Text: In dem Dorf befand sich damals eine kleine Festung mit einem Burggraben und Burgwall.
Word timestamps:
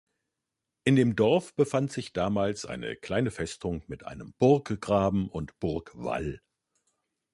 In 0.83 0.95
dem 0.95 1.15
Dorf 1.15 1.53
befand 1.53 1.91
sich 1.91 2.11
damals 2.11 2.65
eine 2.65 2.95
kleine 2.95 3.29
Festung 3.29 3.83
mit 3.85 4.03
einem 4.03 4.33
Burggraben 4.39 5.29
und 5.29 5.59
Burgwall. 5.59 6.41